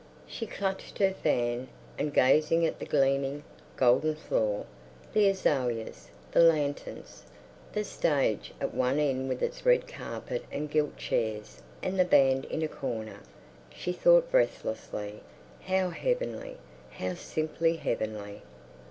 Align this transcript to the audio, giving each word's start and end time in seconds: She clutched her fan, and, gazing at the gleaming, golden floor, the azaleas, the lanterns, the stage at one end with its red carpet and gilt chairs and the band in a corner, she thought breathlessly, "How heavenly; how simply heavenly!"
She 0.25 0.47
clutched 0.47 0.97
her 0.97 1.13
fan, 1.13 1.67
and, 1.95 2.11
gazing 2.11 2.65
at 2.65 2.79
the 2.79 2.87
gleaming, 2.87 3.43
golden 3.75 4.15
floor, 4.15 4.65
the 5.13 5.27
azaleas, 5.27 6.09
the 6.31 6.39
lanterns, 6.39 7.23
the 7.73 7.83
stage 7.83 8.51
at 8.59 8.73
one 8.73 8.97
end 8.97 9.29
with 9.29 9.43
its 9.43 9.63
red 9.63 9.87
carpet 9.87 10.43
and 10.51 10.71
gilt 10.71 10.97
chairs 10.97 11.61
and 11.83 11.99
the 11.99 12.03
band 12.05 12.45
in 12.45 12.63
a 12.63 12.67
corner, 12.67 13.19
she 13.71 13.93
thought 13.93 14.31
breathlessly, 14.31 15.21
"How 15.65 15.89
heavenly; 15.91 16.57
how 16.89 17.13
simply 17.13 17.75
heavenly!" 17.75 18.41